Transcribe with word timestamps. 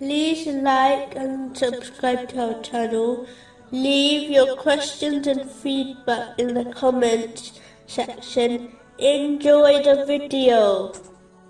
like 0.00 1.14
and 1.16 1.56
subscribe 1.56 2.28
to 2.30 2.54
our 2.54 2.62
channel. 2.62 3.26
Leave 3.70 4.30
your 4.30 4.56
questions 4.56 5.26
and 5.26 5.50
feedback 5.50 6.38
in 6.38 6.54
the 6.54 6.64
comments 6.72 7.60
section. 7.86 8.72
Enjoy 8.98 9.82
the 9.82 10.04
video. 10.06 10.92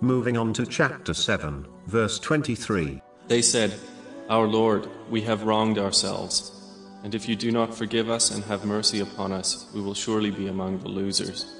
Moving 0.00 0.36
on 0.36 0.52
to 0.54 0.66
chapter 0.66 1.14
7, 1.14 1.66
verse 1.86 2.18
23. 2.18 3.02
They 3.28 3.42
said, 3.42 3.74
Our 4.28 4.46
Lord, 4.46 4.88
we 5.10 5.20
have 5.22 5.44
wronged 5.44 5.78
ourselves. 5.78 6.56
And 7.02 7.14
if 7.14 7.28
you 7.28 7.36
do 7.36 7.50
not 7.50 7.74
forgive 7.74 8.10
us 8.10 8.30
and 8.30 8.44
have 8.44 8.64
mercy 8.64 9.00
upon 9.00 9.32
us, 9.32 9.70
we 9.74 9.80
will 9.80 9.94
surely 9.94 10.30
be 10.30 10.48
among 10.48 10.80
the 10.80 10.88
losers. 10.88 11.56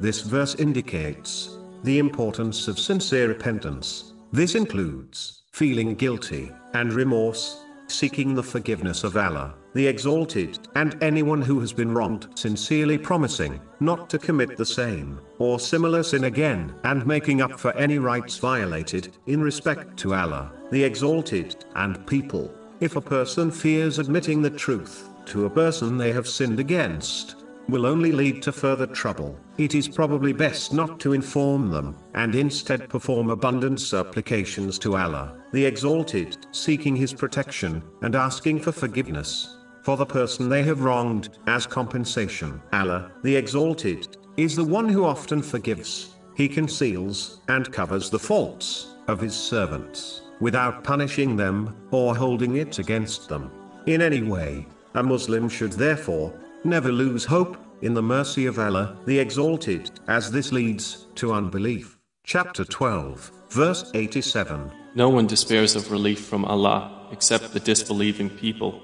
This 0.00 0.20
verse 0.20 0.54
indicates 0.56 1.56
the 1.82 1.98
importance 1.98 2.68
of 2.68 2.78
sincere 2.78 3.28
repentance. 3.28 4.12
This 4.34 4.54
includes 4.54 5.42
feeling 5.52 5.94
guilty 5.94 6.50
and 6.72 6.90
remorse, 6.90 7.62
seeking 7.88 8.34
the 8.34 8.42
forgiveness 8.42 9.04
of 9.04 9.14
Allah, 9.14 9.52
the 9.74 9.86
Exalted, 9.86 10.58
and 10.74 10.96
anyone 11.02 11.42
who 11.42 11.60
has 11.60 11.74
been 11.74 11.92
wronged, 11.92 12.28
sincerely 12.34 12.96
promising 12.96 13.60
not 13.80 14.08
to 14.08 14.18
commit 14.18 14.56
the 14.56 14.64
same 14.64 15.20
or 15.38 15.60
similar 15.60 16.02
sin 16.02 16.24
again, 16.24 16.74
and 16.84 17.06
making 17.06 17.42
up 17.42 17.60
for 17.60 17.76
any 17.76 17.98
rights 17.98 18.38
violated 18.38 19.14
in 19.26 19.42
respect 19.42 19.98
to 19.98 20.14
Allah, 20.14 20.50
the 20.70 20.82
Exalted, 20.82 21.66
and 21.76 22.06
people. 22.06 22.50
If 22.80 22.96
a 22.96 23.02
person 23.02 23.50
fears 23.50 23.98
admitting 23.98 24.40
the 24.40 24.48
truth 24.48 25.10
to 25.26 25.44
a 25.44 25.50
person 25.50 25.98
they 25.98 26.12
have 26.12 26.26
sinned 26.26 26.58
against, 26.58 27.41
will 27.68 27.86
only 27.86 28.12
lead 28.12 28.42
to 28.42 28.52
further 28.52 28.86
trouble. 28.86 29.38
It 29.58 29.74
is 29.74 29.88
probably 29.88 30.32
best 30.32 30.72
not 30.72 31.00
to 31.00 31.12
inform 31.12 31.70
them, 31.70 31.96
and 32.14 32.34
instead 32.34 32.88
perform 32.88 33.30
abundant 33.30 33.80
supplications 33.80 34.78
to 34.80 34.96
Allah, 34.96 35.40
the 35.52 35.64
Exalted, 35.64 36.46
seeking 36.52 36.96
His 36.96 37.12
protection, 37.12 37.82
and 38.02 38.14
asking 38.14 38.60
for 38.60 38.72
forgiveness 38.72 39.56
for 39.82 39.96
the 39.96 40.06
person 40.06 40.48
they 40.48 40.62
have 40.62 40.82
wronged, 40.82 41.38
as 41.46 41.66
compensation. 41.66 42.62
Allah, 42.72 43.10
the 43.22 43.34
Exalted, 43.34 44.16
is 44.36 44.56
the 44.56 44.64
one 44.64 44.88
who 44.88 45.04
often 45.04 45.42
forgives. 45.42 46.14
He 46.36 46.48
conceals 46.48 47.40
and 47.48 47.70
covers 47.72 48.08
the 48.08 48.18
faults 48.18 48.94
of 49.08 49.20
His 49.20 49.34
servants, 49.34 50.22
without 50.40 50.84
punishing 50.84 51.36
them 51.36 51.76
or 51.90 52.14
holding 52.14 52.56
it 52.56 52.78
against 52.78 53.28
them 53.28 53.50
in 53.86 54.00
any 54.00 54.22
way. 54.22 54.66
A 54.94 55.02
Muslim 55.02 55.48
should 55.48 55.72
therefore 55.72 56.32
never 56.64 56.92
lose 56.92 57.24
hope 57.24 57.56
in 57.82 57.94
the 57.94 58.02
mercy 58.02 58.46
of 58.46 58.58
Allah, 58.58 58.96
the 59.06 59.18
Exalted, 59.18 59.90
as 60.08 60.30
this 60.30 60.52
leads 60.52 61.06
to 61.16 61.32
unbelief. 61.32 61.98
Chapter 62.24 62.64
12, 62.64 63.30
verse 63.50 63.90
87. 63.94 64.70
No 64.94 65.08
one 65.08 65.26
despairs 65.26 65.74
of 65.74 65.90
relief 65.90 66.24
from 66.24 66.44
Allah 66.44 67.08
except 67.10 67.52
the 67.52 67.60
disbelieving 67.60 68.30
people. 68.30 68.80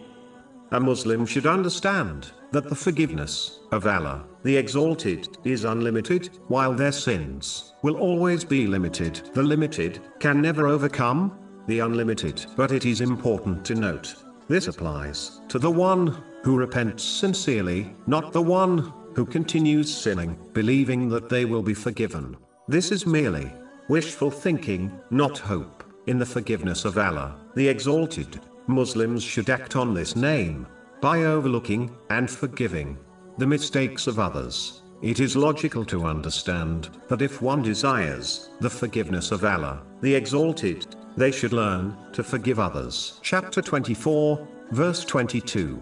A 0.73 0.81
Muslim 0.81 1.25
should 1.25 1.47
understand 1.47 2.33
that 2.51 2.69
the 2.69 2.75
forgiveness 2.75 3.61
of 3.73 3.87
Allah, 3.87 4.25
the 4.43 4.57
Exalted, 4.57 5.29
is 5.45 5.65
unlimited, 5.65 6.31
while 6.49 6.75
their 6.75 6.93
sins 6.93 7.73
will 7.83 7.97
always 7.97 8.45
be 8.45 8.67
limited. 8.67 9.31
The 9.35 9.43
limited 9.43 10.01
can 10.19 10.43
never 10.43 10.67
overcome 10.67 11.39
the 11.67 11.79
unlimited. 11.81 12.45
But 12.57 12.73
it 12.73 12.85
is 12.85 13.01
important 13.01 13.65
to 13.67 13.75
note 13.75 14.15
this 14.49 14.67
applies 14.67 15.41
to 15.49 15.59
the 15.59 15.71
one 15.71 16.23
who 16.43 16.57
repents 16.57 17.03
sincerely, 17.03 17.95
not 18.07 18.33
the 18.33 18.43
one 18.43 18.93
who 19.15 19.27
continues 19.27 19.95
sinning, 19.95 20.39
believing 20.53 21.09
that 21.09 21.29
they 21.29 21.45
will 21.45 21.63
be 21.63 21.75
forgiven. 21.75 22.37
This 22.67 22.91
is 22.91 23.07
merely 23.07 23.53
wishful 23.89 24.31
thinking, 24.31 24.93
not 25.11 25.39
hope, 25.39 25.85
in 26.07 26.19
the 26.19 26.27
forgiveness 26.27 26.85
of 26.85 26.99
Allah, 26.99 27.37
the 27.55 27.69
Exalted. 27.69 28.41
Muslims 28.67 29.23
should 29.23 29.49
act 29.49 29.77
on 29.77 29.95
this 29.95 30.15
name 30.15 30.67
by 31.01 31.25
overlooking 31.25 31.91
and 32.11 32.31
forgiving 32.31 32.99
the 33.39 33.47
mistakes 33.47 34.07
of 34.07 34.19
others. 34.19 34.83
It 35.01 35.21
is 35.21 35.37
logical 35.37 35.85
to 35.87 36.05
understand 36.05 36.91
that 37.09 37.23
if 37.23 37.41
one 37.41 37.63
desires 37.63 38.51
the 38.61 38.69
forgiveness 38.69 39.31
of 39.31 39.45
Allah, 39.45 39.83
the 40.03 40.15
Exalted, 40.15 40.95
they 41.19 41.31
should 41.31 41.53
learn 41.53 41.97
to 42.13 42.23
forgive 42.23 42.59
others. 42.59 43.21
Chapter 43.23 43.61
24, 43.61 44.47
verse 44.71 45.05
22 45.05 45.81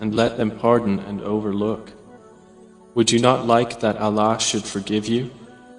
and 0.00 0.14
let 0.14 0.36
them 0.36 0.50
pardon 0.50 0.98
and 1.00 1.20
overlook. 1.20 1.92
Would 2.94 3.12
you 3.12 3.20
not 3.20 3.46
like 3.46 3.78
that 3.80 3.98
Allah 3.98 4.40
should 4.40 4.64
forgive 4.64 5.06
you? 5.06 5.30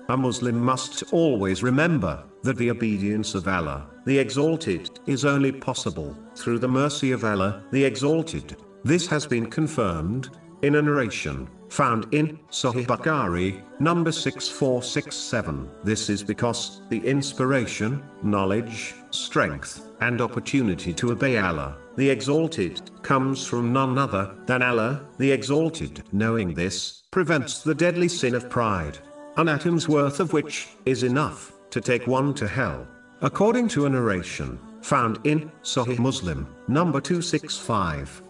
A 0.10 0.16
Muslim 0.16 0.60
must 0.60 1.04
always 1.12 1.64
remember 1.64 2.24
that 2.44 2.58
the 2.58 2.70
obedience 2.72 3.36
of 3.36 3.48
Allah, 3.48 3.88
the 4.06 4.18
Exalted, 4.18 5.00
is 5.06 5.26
only 5.26 5.52
possible 5.52 6.16
through 6.36 6.60
the 6.60 6.68
mercy 6.68 7.12
of 7.12 7.24
Allah, 7.24 7.64
the 7.72 7.84
Exalted. 7.84 8.56
This 8.84 9.08
has 9.08 9.26
been 9.26 9.48
confirmed 9.48 10.30
in 10.62 10.76
a 10.76 10.82
narration 10.82 11.50
found 11.72 12.14
in 12.14 12.38
Sahih 12.50 12.86
Bukhari, 12.86 13.62
number 13.80 14.12
6467. 14.12 15.70
This 15.84 16.10
is 16.10 16.22
because 16.22 16.82
the 16.90 17.00
inspiration, 17.00 18.04
knowledge, 18.24 18.94
strength, 19.12 19.88
and 20.02 20.20
opportunity 20.20 20.94
to 20.94 21.12
obey 21.12 21.38
Allah, 21.38 21.78
the 21.96 22.10
Exalted, 22.10 22.92
comes 23.04 23.48
from 23.48 23.72
none 23.72 23.98
other 23.98 24.36
than 24.48 24.62
Allah, 24.62 25.02
the 25.18 25.32
Exalted. 25.32 26.04
Knowing 26.12 26.54
this, 26.54 27.04
prevents 27.10 27.64
the 27.64 27.76
deadly 27.76 28.10
sin 28.10 28.36
of 28.36 28.50
pride, 28.50 28.98
an 29.38 29.48
atom's 29.48 29.88
worth 29.88 30.20
of 30.20 30.34
which 30.34 30.70
is 30.86 31.04
enough 31.04 31.54
to 31.70 31.80
take 31.80 32.06
one 32.06 32.34
to 32.34 32.48
hell. 32.48 32.86
According 33.22 33.70
to 33.70 33.86
a 33.86 33.90
narration 33.90 34.60
found 34.82 35.20
in 35.24 35.50
Sahih 35.64 36.00
Muslim, 36.00 36.48
number 36.68 37.00
265. 37.00 38.24